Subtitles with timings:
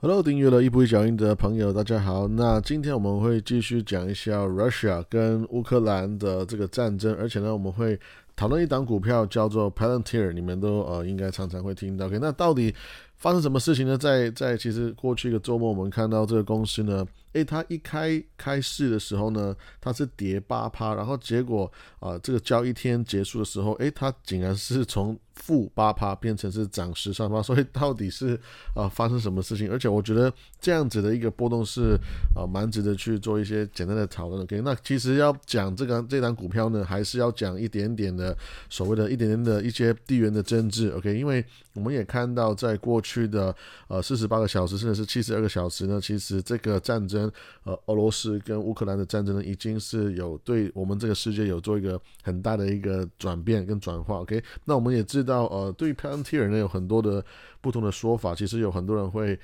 [0.00, 2.28] Hello，订阅了一步一脚印的朋友，大家好。
[2.28, 7.98] 那今天我们会继续讲一下 Russia 跟乌克兰的这个战争，而且呢，我们会
[8.38, 12.06] 讨论一档股票叫做 Palantir，你们都呃应该常常会听到。
[12.06, 12.72] OK，那到底
[13.16, 13.98] 发生什么事情呢？
[13.98, 17.04] 在在其实过去一个周末，我们看到这个公司呢。
[17.34, 21.70] 诶，它一开开市的时候呢，它是跌八趴，然后结果
[22.00, 28.40] 啊，这个交易天结束的时候，诶，它竟然是从负八趴变成是涨十三趴， 所以到底是
[28.74, 29.70] 啊发生什么事情？
[29.70, 31.98] 而且我觉得这样子的一个波动是
[32.34, 34.42] 啊蛮值得去做一些简单的讨论。
[34.42, 38.27] OK，那其实要讲这个这档股票呢，还是要讲一点点的
[38.68, 40.88] 所谓的一点点的一些地缘的政治。
[40.90, 43.54] OK，因为我们也看到在过去的
[43.88, 47.30] 呃四十八个小时甚至是七十二个小时呢，其实这个战争。
[47.64, 54.20] 呃，俄罗斯跟乌克兰的战争呢，已经是有对我们这个世界有做一个很大的一个转变跟转化。
[54.20, 57.22] OK，那我们也知道，呃，对于 p a n t i r 呢，有很多的
[57.60, 58.34] 不同的说法。
[58.34, 59.38] 其实有很多人会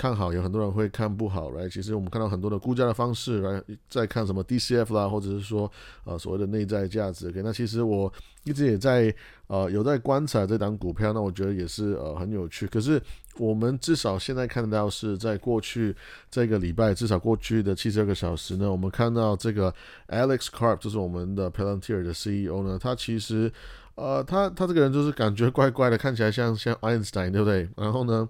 [0.00, 1.50] 看好，有很多人会看不好。
[1.50, 5.70] 来，其实我们看到很多的估价的方式，来在看什么 DCF 啦，或者是说
[6.04, 7.28] 呃所谓的内在价值。
[7.28, 8.10] OK，那其实我
[8.44, 9.14] 一直也在
[9.48, 12.66] 呃有在观察这档股票，那我觉得也是呃很有趣。
[12.66, 13.00] 可是。
[13.38, 15.96] 我们至少现在看到是在过去
[16.30, 19.72] 这个礼拜，至少过去的七十二个小时呢，我们看到这个
[20.08, 23.50] Alex Carp 就是我们的 Palantir 的 CEO 呢，他其实
[23.94, 27.66] 呃，他他这个人就是感觉怪怪的，看起来像像 Einstein 对不对？
[27.76, 28.28] 然后呢？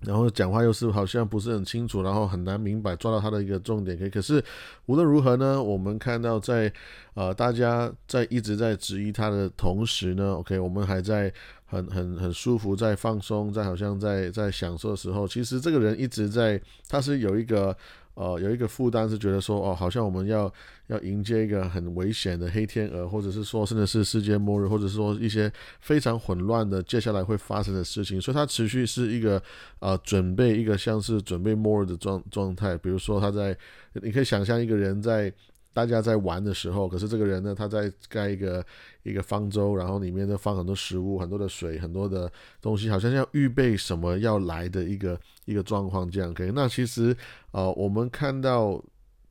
[0.00, 3.98] 然后讲话又是好像不是很清楚，然后很难明白抓到他的一个重点。
[3.98, 4.42] 可可是
[4.86, 6.72] 无论如何呢，我们看到在
[7.14, 11.32] 呃大家在一直在质疑他的同时呢，OK，我们还在
[11.66, 17.76] 很很很舒服，在放松，在好像在在享受的时候，其实这个人一直在，他是有一个。
[18.20, 20.52] 呃，有一个负担是觉得说，哦，好像我们要
[20.88, 29.42] 要迎接一个很危险的黑天鹅，或者是说，甚至是世界末日，或者是说一些非常混乱的接下来会发生的事情，所以它持续是一个
[29.78, 32.76] 呃准备一个像是准备末日的状状态。
[32.76, 33.56] 比如说他在，
[33.94, 35.32] 你可以想象一个人在。
[35.72, 38.64] 大家在玩的时候，可是这个人呢，他在盖一个
[39.04, 46.34] 一个方舟，然后里面呢放很多食物、很多的水、很多的东西，好像要预备什么要来的一个一个状况这样。
[46.34, 47.16] 可以，那其实
[47.52, 48.82] 呃，我们看到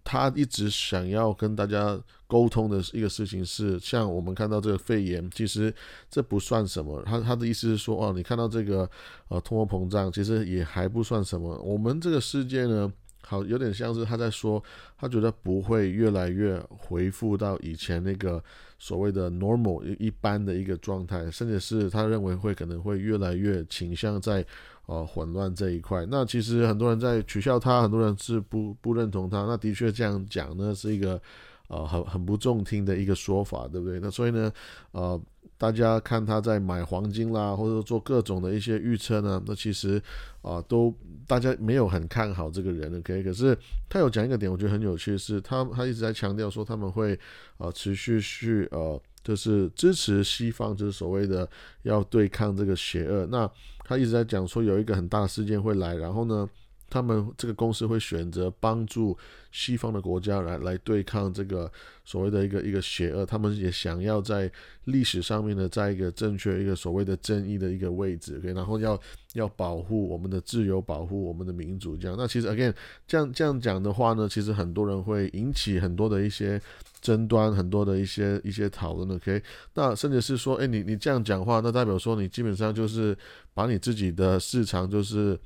[0.03, 5.73] 他一直想要跟大家沟通的一个事情是，像我们看到这个肺炎，其实
[6.09, 7.03] 这不算什么。
[7.05, 8.89] 他他的意思是说，哦，你看到这个
[9.27, 11.57] 呃通货膨胀，其实也还不算什么。
[11.59, 12.91] 我们这个世界呢？
[13.29, 14.61] 好，有点像是他在说，
[14.97, 18.43] 他觉得不会越来越回复到以前那个
[18.79, 24.43] 所谓的 normal 一般的一个状态，甚至是他认为会可能会越来越倾向在
[24.87, 26.07] 呃混乱这一块。
[26.09, 29.45] 那其实很多人在取笑他，很多人是不不认同他。
[29.45, 31.21] 那的确这样讲呢，是一个
[31.69, 33.99] 呃很很不中听的一个说法，对不对？
[34.01, 34.51] 那所以呢，
[34.91, 35.19] 呃。
[35.57, 40.01] 大家看他在买黄金啦，或者说做各种的一些预测呢，那其实
[40.41, 40.95] 啊，都
[41.27, 43.21] 大家没有很看好这个人，OK？
[43.23, 43.57] 可是
[43.89, 47.19] 他有讲一个点，我觉得很有趣，是他他一直在强调说他们会
[47.57, 51.45] 啊持续去呃，就是支持西方，就是所谓的
[51.81, 53.25] 要对抗这个邪恶。
[53.25, 53.49] 那
[53.83, 56.49] 他一直在讲说有一个很大的事件会来，然后呢？
[56.89, 59.17] 他们这个公司会选择帮助
[59.51, 61.71] 西方的国家来来对抗这个
[62.03, 64.51] 所谓的一个一个邪恶，他们也想要在
[64.85, 68.99] 历史上面呢，在一个正确一个所谓的正义的一个位置，OK，然后要
[69.33, 72.15] 要保护我们的自由，保护我们的民主，这样。
[72.17, 72.73] 那其实 again
[73.07, 76.61] 这样这样讲的话呢，其实很多人会引起很多的一些
[77.01, 79.41] 争端，很多的一些一些讨论，OK。
[79.73, 83.17] 那甚至是说，哎，你你这样讲话，那代表说你基本上就是
[83.53, 85.39] 把你自己的市场就是。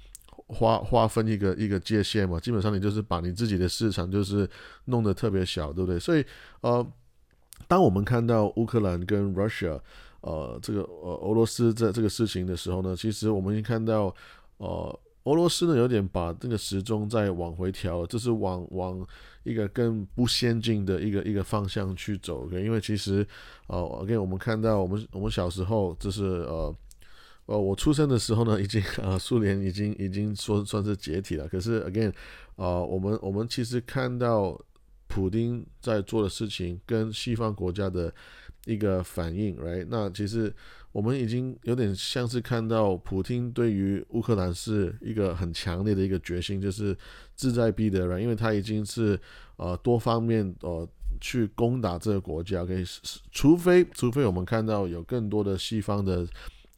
[0.48, 4.48] 划划分一个一个界限嘛，基本上你就是把你自己的市场就是
[4.86, 5.98] 弄得特别小，对不对？
[5.98, 6.24] 所以
[6.62, 6.86] 呃，
[7.68, 9.80] 当我们看到乌克兰跟 Russia
[10.22, 14.14] 呃这个呃俄罗斯这这个事情的时候呢，其实我们已经看到
[14.58, 19.08] 呃俄罗斯呢有点把这个时钟在往回调了，这是往往
[19.44, 22.50] 一个更不先进的一个一个方向去走。
[22.52, 23.26] 因为其实
[23.68, 26.76] 呃，OK，我们看到我们我们小时候就是呃。
[27.54, 31.48] 呃，我出生的时候呢，已经呃，苏联已经已经说算是解体了。
[31.48, 32.12] 可是 again，
[32.56, 34.60] 呃，我们我们其实看到
[35.06, 38.12] 普丁在做的事情跟西方国家的
[38.66, 39.86] 一个反应，right？
[39.88, 40.52] 那其实
[40.92, 46.98] 我们已经有点像是看到普京对于乌克兰是一个很强烈的一个决心，就是
[47.36, 48.18] 志在必得，right？
[48.20, 49.20] 因为他已经是
[49.58, 50.90] 呃多方面呃
[51.22, 52.84] 去攻打这个国家，可以
[53.32, 56.28] 除非除非我们看到有更多的西方的。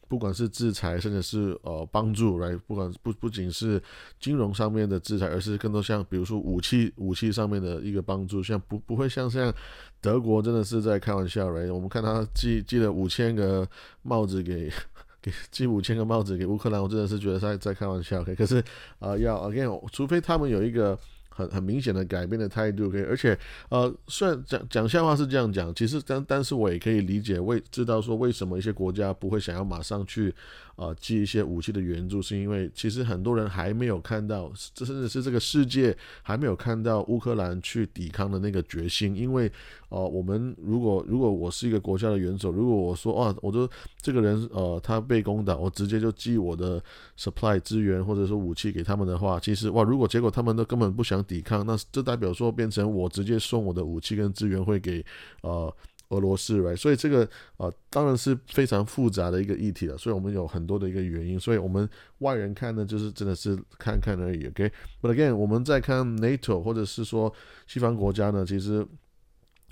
[0.08, 3.82] 不管是制裁，甚至是呃帮助来，不管不不仅是
[4.20, 9.52] 金融上面的制裁，而是更多像比如说武器武器上面的一个帮助，像不不会像像
[10.00, 13.68] 德国真的是在开玩笑来，我们看他寄寄了五千个
[14.02, 14.70] 帽子给
[15.20, 18.20] 给寄五千个帽子给乌克兰，我真的是觉得在在开玩笑。
[18.20, 18.62] OK，可是
[18.98, 20.98] 啊，要 again，除非他们有一个。
[21.36, 23.38] 很很明显的改变的态度，，OK，，而且
[23.68, 30.34] 呃，虽然讲讲笑话是这样讲，其实但但是我也可以理解为知道说为什么一些国家不会想要马上去
[30.76, 39.52] 啊寄一些武器的援助，是因为其实很多人还没有看到，这甚至是这个世界还没有看到乌克兰去抵抗的那个决心，因为
[39.90, 43.68] 哦，我们如果如果我是一个国家的元首，如果我说啊，我说
[44.00, 46.82] 这个人呃他被攻打，我直接就寄我的
[47.18, 51.25] supply 资源或者说武器给他们的话，其实哇，如果结果他们都根本不想。
[51.26, 55.04] 抵抗，那这代表说变成我直接送我的武器跟资源会给
[55.42, 55.74] 呃
[56.10, 56.76] 俄罗斯，right？
[56.76, 59.98] 所以这个呃当然是非常复杂的一个议题了。
[59.98, 61.88] 所以我们有很多的一个原因，所以我们
[62.18, 64.46] 外人看呢，就是真的是看看而已。
[64.46, 67.32] OK，But again，我们再看 NATO 或者是说
[67.66, 68.86] 西方国家呢，其实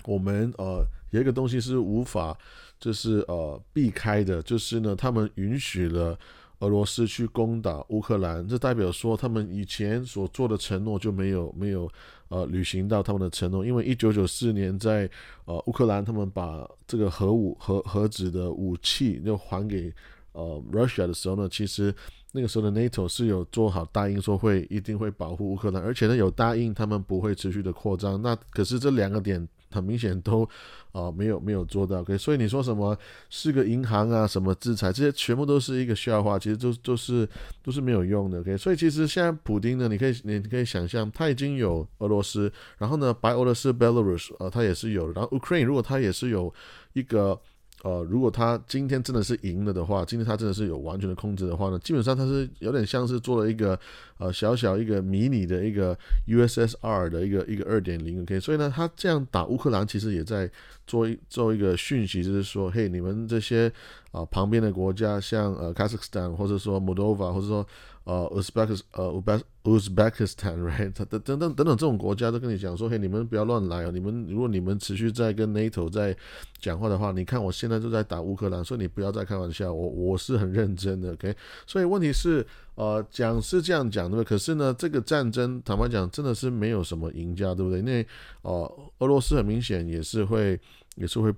[0.03, 2.37] 我们呃有一个东西是无法
[2.79, 6.19] 就是呃避开的，就是呢他们允许了。
[6.59, 11.89] 俄罗斯去攻打乌克兰，这代表说他们以前所做的承诺就没有没有
[12.29, 15.09] 呃履行到他们的承诺，因为一九九四年在
[15.45, 19.93] 呃乌克兰，他们把这个核武核核子的武器就还给
[20.31, 21.93] 呃 Russia 的时候呢，其实
[22.31, 28.21] 那个时候的 NATO 是有做好答应说会一定会保护乌克兰，而且呢有答应他们不会持续的扩张。
[28.21, 29.47] 那可是这两个点。
[29.75, 30.47] 很明显都
[30.93, 32.97] 啊没有没有做到，OK，所以你说什么
[33.29, 37.27] 是个银行啊，什么制裁，这些全部都是一个笑话，其实都都是
[37.61, 46.53] 都是没有用的，OK，所以其实现在普丁呢，你可以你可以想象，他已经有俄罗斯，然后呢白俄罗斯 Belarus 呃他也是有的，然后 Ukraine 如果他也是有
[46.93, 47.39] 一个。
[47.85, 53.79] 呃，如果他今天真的是赢了的话，今天他真的是有完全的控制的话呢，基本上他是有点像是做了一个
[54.17, 55.95] 呃小小一个迷你的一个
[56.27, 60.49] USSR 的一个一个二点零，OK，所以呢，他这样打乌克兰其实也在
[60.85, 63.71] 做一做一个讯息，就是说，嘿，你们这些
[64.11, 67.65] 啊旁边的国家，像呃 Kazakhstan 或者说 Moldova 或者说。
[68.05, 70.93] 呃，Uzbek 呃，Uzbek Uzbekistan，right？
[71.09, 73.89] 等等等等等这种国家都跟你讲说，嘿，你们不要乱来哦！
[73.91, 76.15] 你们如果你们持续在跟 NATO 在
[76.59, 81.35] 讲话的话，你看我现在就在打乌克兰，所以你不要再开玩笑，我我是很认真的，OK？
[81.65, 84.29] 所以问题是，呃，讲是这样讲对不对？
[84.29, 87.79] 可是呢，这个战争坦白讲真的是没有什么赢家，对不对？
[87.79, 88.05] 因为
[88.43, 90.59] 呃，俄罗斯很明显也是会。
[90.95, 91.29] 也是会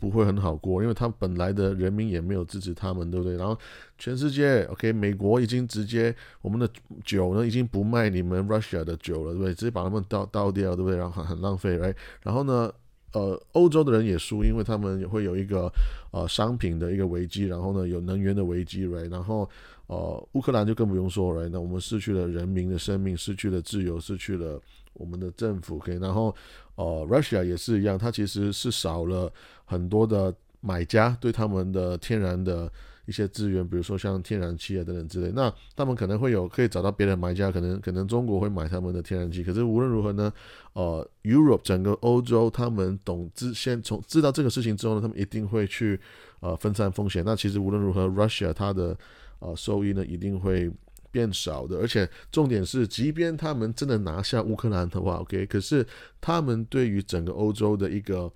[0.00, 3.36] 不会很好过，因为他本来的人民也没有支持他们，对不对？
[3.36, 3.54] 然后
[3.98, 6.66] 全世界，OK，美国已经直接我们的
[7.04, 9.54] 酒呢，已经不卖你们 Russia 的酒了，对不对？
[9.54, 10.96] 直接把他们倒倒掉，对不对？
[10.96, 12.72] 然后很很浪费，来，然后呢，
[13.12, 15.70] 呃，欧洲的人也输，因为他们会有一个
[16.12, 19.46] 呃商品的一个危机，然后呢有能源的危机，来，然后
[19.92, 24.60] 呃乌克兰就更不用说了，那我们失去了人民的生命，失去了自由，失去了
[24.94, 26.34] 我们的政府，OK，然后。
[26.74, 29.30] 呃，Russia 也是一样，它其实是少了
[29.66, 32.72] 很多的买家对他们的天然的
[33.04, 35.30] 一些资源，比如说像天然气啊等等之类。
[35.32, 39.44] 那他们可能会有可以找到别的买家，可能可能中国会买他们的天然气。
[39.44, 40.32] 可是无论如何呢，
[40.72, 46.00] 呃，Europe 整个欧洲他们懂知先从知道这个事情之后呢，他们一定会去
[46.40, 47.22] 呃分散风险。
[47.22, 48.96] 那其实无论如何，Russia 它的
[49.42, 50.70] 呃收益呢一定会。
[51.14, 55.86] 变少的，而且重点是，即便他们真的拿下乌克兰的话，OK，可是
[56.22, 58.32] 他们对于整个欧洲的一个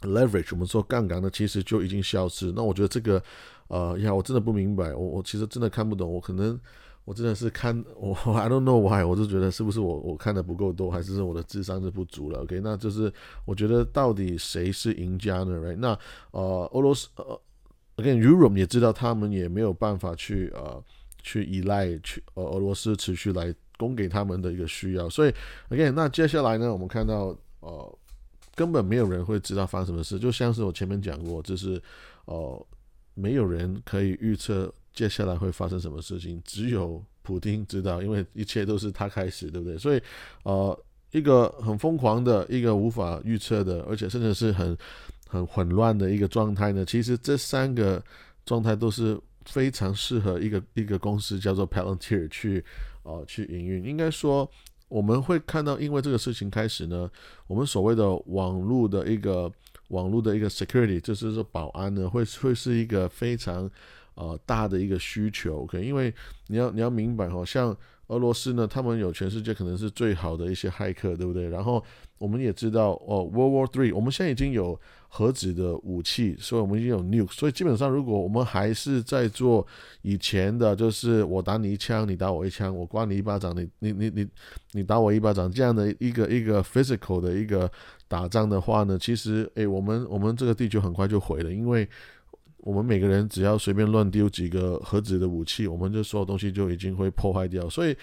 [0.00, 2.50] leverage，我们说杠杆呢，其实就已经消失。
[2.50, 3.22] 那我觉得这个，
[3.68, 6.58] 呃，呀，我真的不明白，我我其实真的看不懂，我可能
[7.04, 13.12] 我真的是看我 I don't know why，我就觉得是不是我我看的不够多，还是我的智商是不足了？OK，那就是
[13.44, 15.76] 我觉得到底谁是赢家呢？Right？
[15.76, 15.96] 那
[16.32, 17.40] 呃，俄罗斯呃
[18.00, 20.82] ，Again，Europe 也知道他们也没有办法去呃。
[21.22, 25.34] 去依赖去俄俄罗斯持续来供给他们的一个需要，所以
[25.68, 27.98] again，那接下来呢，我们看到呃，
[28.54, 31.78] 根本没有人会知道发生什么事，就像是我前面讲过，就是
[32.24, 32.66] 呃，
[33.12, 39.76] 没有人可以预测接下来会发生什么事情，只有普京知道，因为一切都是他开始，对不对？
[39.76, 40.00] 所以
[40.44, 44.74] 呃，一个很疯狂的一个无法预测的，而且甚至是很
[45.30, 48.02] 很混乱的一个状态呢，其实这三个
[48.44, 49.16] 状态都是。
[49.46, 52.62] 非常适合一个一个公司叫做 Palantir 去
[53.02, 53.82] 呃去营运。
[53.82, 54.48] 应该说，
[54.88, 57.10] 我们会看到，因为这个事情开始呢，
[57.46, 59.50] 我们所谓的网络的一个
[59.88, 63.68] 网络的一个 security，就是说保安呢，会会是一个非常
[64.14, 65.62] 呃大的一个需求。
[65.62, 66.14] OK，因为
[66.46, 67.74] 你要你要明白哈，像
[68.10, 71.48] 俄罗斯呢，他们有全世界可能是最好的一些骇客，对不对？
[71.48, 71.82] 然后
[72.18, 74.78] 我们也知道哦，World War Three，我们现在已经有。
[75.12, 79.66] 核子的武器，所以我们已经有 nuke，所以基本上，如果我们还是在做
[80.02, 84.28] 以前的，就是我打你一枪，你打我一枪，我刮你一巴掌，你你你你
[84.70, 87.68] 你打我一巴掌这样的一个一个 physical 的一个
[88.06, 91.88] 打仗的话呢，其实诶，我们我们这个地球很快就毁了，因为
[92.62, 97.68] 我们每个人只要随便乱丢几个盒子的武器，我们就所有东西就已经会破坏掉。
[97.68, 97.96] 所以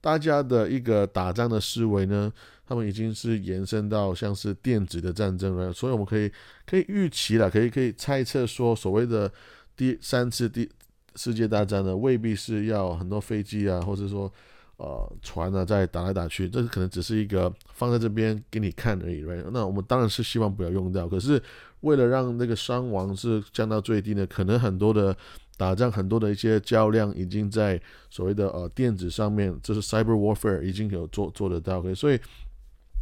[0.00, 2.32] 大家的一个打仗的思维呢，
[2.66, 5.72] 他们已经是延伸到像是电子的战争了。
[5.72, 6.30] 所以我们可以
[6.66, 9.30] 可以预期了，可以可以猜测说，所谓的
[9.76, 10.68] 第三次第
[11.16, 14.32] 世界大战呢，未必是要很多飞机啊，或者说。
[14.80, 19.44] 呃，船呢在打来打去，这可能只是一个放在这边给你看而已，right？
[19.52, 21.42] 那我们当然是希望不要用掉，可是
[21.80, 25.14] 为了让那个伤亡是降到最低呢，可能很多的
[25.58, 32.18] 打仗，很多的一些较量已经在所谓的呃电子上面，就是 cyber warfare 已经有做做得到，所以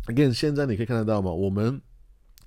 [0.09, 1.81] again 现在你可以看得到嘛，我们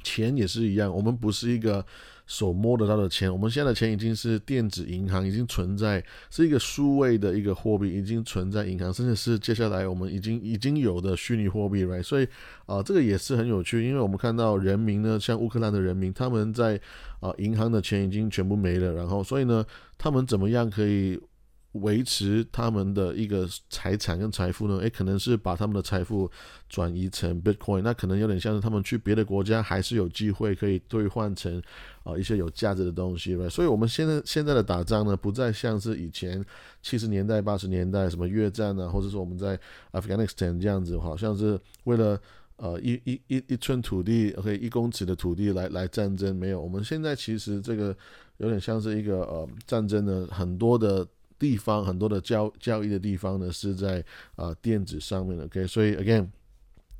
[0.03, 1.85] 钱也是一样，我们不是一个。
[2.31, 12.01] 手摸得到的钱，我们现在的钱已经是电子银行，已经存在，是一个数位的一个货币，已经存在银行，甚至是接下来我们已经已经有的虚拟货币，right？
[12.01, 12.27] 所以
[12.65, 16.79] 啊，这个也是很有趣，因为我们看到人民呢，像乌克兰的人民，他们在
[17.19, 19.65] 啊银行的钱已经全部没了，然后所以呢，
[19.97, 21.19] 他们怎么样可以？
[21.73, 24.79] 维持他们的一个财产跟财富呢？
[24.79, 26.29] 诶，可能是把他们的财富
[26.67, 31.61] 转移成 Bitcoin，那可能有点像是他们去别的国家还是有机会可以兑换成
[32.03, 33.47] 啊一些有价值的东西呗。
[33.47, 36.43] 所以，我们现在现在的打仗呢，不再像是以前
[36.81, 39.57] 七十年代、八十年代什么越战啊，或者说我们在
[39.93, 42.19] Afghanistan 这样子，好像是为了
[42.57, 46.35] 呃一一一一寸土地，OK 一公尺的土地来来战争。
[46.35, 47.95] 没有，我们现在其实这个
[48.39, 51.07] 有点像是一个呃战争的很多的。
[51.41, 54.05] 地方很多的交交易的地方呢，是在
[54.35, 56.27] 啊电子上面的，OK，所以 again，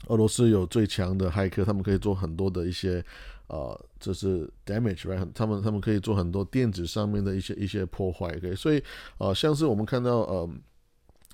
[0.08, 3.06] 俄罗斯有最强的骇客，他们可以做很多的一些
[3.50, 5.30] 呃，这是 damage，right？
[5.36, 8.84] 他们他们可以做很多电子上面的一些一些破坏，OK，所以
[9.20, 10.50] 啊，像是我们看到呃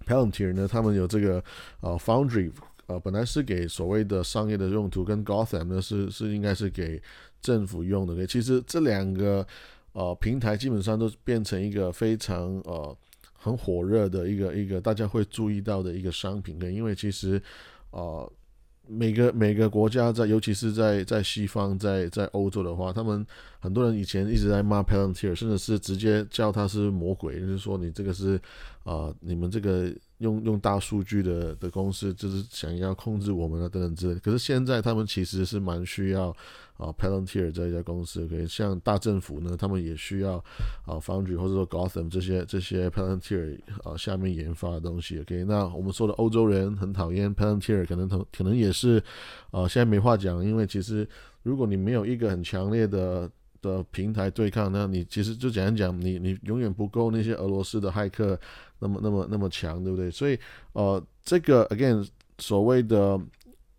[0.06, 1.42] ，Palantir 呢，他们有这个
[1.80, 2.52] 呃 Foundry，
[2.88, 7.02] 呃，本来是给所谓的商业的用途，跟 Gotham 呢是是应该是给
[7.40, 9.48] 政府用的，OK，其实这两个。
[9.98, 12.96] 呃，平台基本上都变成一个非常呃
[13.34, 17.42] 很火热的一个一个大家会注意到的一个商品，因为其实
[17.90, 18.32] 呃
[18.86, 23.26] 每个每个国家在，尤其是在在西方，在在欧洲的话，他们
[23.60, 28.40] 很多人以前一直在骂 Palantir，甚至是直接叫他是魔鬼，就是说你这个是
[28.84, 29.92] 啊你们这个。
[30.20, 34.20] 用用大数据的的公司，就是想要控制我们啊等等之类。
[34.20, 36.30] 可是现在他们其实是蛮需要
[36.78, 40.44] 啊，Palantir 这一家公司，可以像大政府呢，他们也需要
[40.86, 45.20] 啊防御或者说 Gotham 这些这些 Palantir 啊下面研发的东西。
[45.20, 49.02] OK，那我们说的欧洲人很讨厌 Palantir，可能可能也是
[49.52, 51.08] 啊，现在没话讲，因为其实
[51.44, 53.30] 如果你没有一个很强烈的
[53.62, 58.40] 的平台对抗，那你其实就简单讲，你你永远不够那些俄罗斯的骇客。
[58.80, 60.12] 那么那么那么强，对不对？
[60.12, 60.40] 所以
[60.74, 62.08] 呃，这个 again
[62.40, 63.20] 所谓的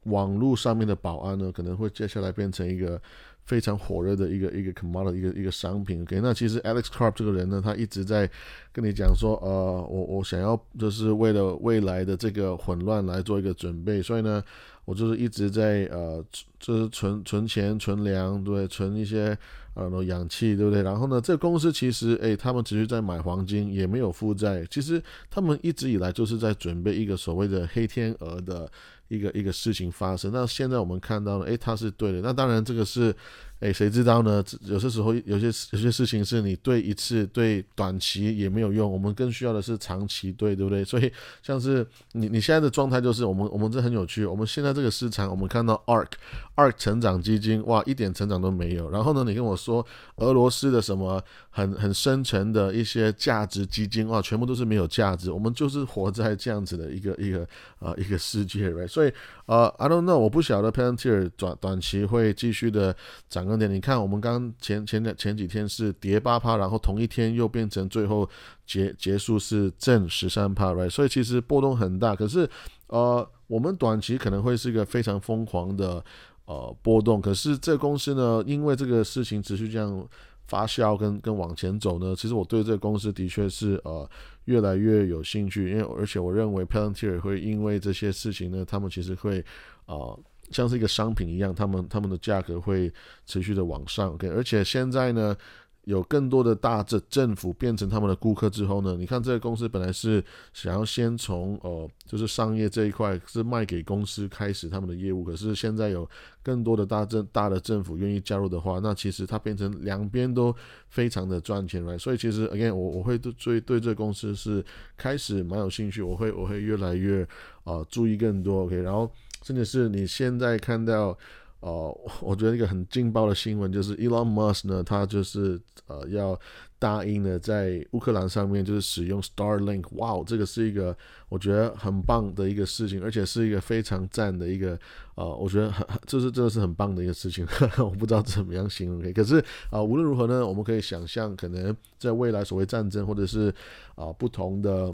[0.05, 3.01] 网络上面的保安呢，可能会接下来变成一个
[3.49, 6.03] 非常火热的一个一个 commodity 一个一个商品。
[6.03, 8.31] OK，那其实 Alex Karp 这个人呢，他一直在
[8.73, 14.45] 跟你讲说，呃，我我想要就是为了未来的这个混乱来做一个准备，所以呢，
[14.85, 16.25] 我就是一直在呃，
[16.61, 19.37] 就是存存钱、存粮，对，存一些。
[19.75, 20.83] 呃，氧气对不对？
[20.83, 24.67] 然后呢，这个公司其实，诶，他们持续在买黄金，也没有负债。
[24.69, 25.01] 其实
[25.31, 28.69] 他们一直以来就是在准备一个所谓的黑天鹅的
[29.09, 30.31] 一个一个事情发生。
[30.33, 32.21] 那现在我们看到了，诶，他是对的。
[32.21, 33.15] 那当然，这个是。
[33.61, 34.45] 哎，谁知道呢？
[34.67, 40.85] 有些时候，有些有些事情是你对一次对短期也没有用，我们更需要的是长期对，对不对？
[40.85, 41.13] 所以，
[41.43, 44.25] 像是你你现在的状态就是，我们我们这很有趣。
[44.25, 46.07] 我们现在这个市场，我们看到 ARK
[46.55, 48.89] ARK 成长基金，哇，一点成长都没有。
[48.91, 49.85] 然后呢，你跟我说
[50.19, 55.33] 俄罗斯的什么很很深沉的一些价值基金，哇，全部都是没有价值。
[55.33, 57.45] 我们就是活在这样子的一个一个
[57.81, 58.87] 呃一个世界，right？
[58.87, 59.13] 所以
[59.47, 62.95] 呃，I don't know，我不晓得 Palantir 短短期会继续的
[63.29, 63.48] 涨。
[63.57, 68.29] 你看，我们刚前前两前几天是跌八趴，然后同一天又变成最后
[68.67, 70.91] 结结束是正十三趴，right？
[70.91, 72.15] 所以其实波动很大。
[72.17, 72.49] 可是，
[72.89, 76.05] 呃，我们短期可能会是一个非常疯狂的
[76.47, 77.21] 呃波动。
[77.21, 80.07] 可是这公司呢，因为这个事情持续这样
[80.47, 84.09] 发酵跟跟往前走呢，其实我对这个公司的确是呃
[84.47, 85.71] 越来越有兴趣。
[85.71, 89.45] 因为而且我认为 Palantir 会因为这些事情呢，他们其实会
[89.87, 90.19] 呃。
[90.51, 92.93] 像是一个商品一样，他们他们的价格会
[93.27, 95.37] 持续的往上，OK，而且现在呢，
[95.85, 106.09] 有更多的大政政府变成他们的顾客之后呢，你看这个公司本来是想要先从呃就是商业这一块是卖给公司开始他们的业务，可是现在有
[106.43, 110.55] 更多的大政大的政府愿意加入的话，那其实它变成两边都
[110.89, 114.65] 非常的赚钱来，所以其实 again 我我会对对对这公司是
[114.97, 117.27] 开始蛮有兴趣，我会我会越来越
[117.65, 119.11] 啊注意更多，OK，然后。
[119.43, 121.17] 甚至是你现在看到，
[121.61, 126.39] 呃， 我觉得一个很劲爆的新闻就是 Elon Musk 呢，他就是呃要
[126.79, 130.97] 答应了在乌克兰上面就是使用 Starlink，哇，这个是一个
[131.29, 134.79] 我觉得很棒的一个事情，而且是一个非常赞的一个
[135.17, 135.73] 呃，我觉得
[136.07, 137.45] 这是真的是很棒的一个事情，
[137.79, 143.53] 我不知道怎么样形容可以，可是啊，无论如何呢，我们可以想象，可能在未来所谓战争或者是
[143.97, 144.93] 啊不同的。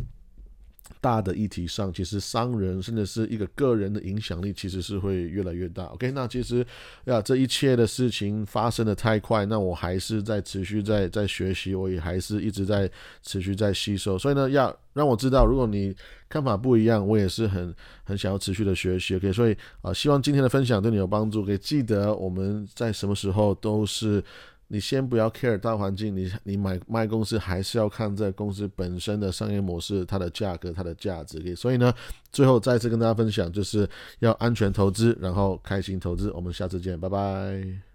[1.01, 5.85] 大的议题上，其实商人甚至是一个个人的影响力，其实是会越来越大。
[5.85, 6.65] OK，那其实
[7.05, 12.91] 呀，这一切的事情发生的太快，那我还是在持续在在学习，我也还是一直在
[13.23, 14.19] 持续在吸收。
[14.19, 15.95] 所以呢，要让我知道，如果你
[16.29, 17.75] 看法不一样，我也是很
[18.05, 19.17] 很想要持续的学习。
[19.17, 21.45] OK，所以啊，希望今天的分享对你有帮助。
[21.45, 24.23] 可以记得我们在什么时候都是。
[24.69, 31.55] 你先不要 care 大环境，你你买卖公司还是要看这公司本身的商业模式、它的价格、它的价值。
[31.55, 31.93] 所以呢，
[32.33, 33.89] 最后再次跟大家分享，就是
[34.21, 36.31] 要安全投资，然后开心投资。
[36.33, 37.94] 我们下次见，拜拜。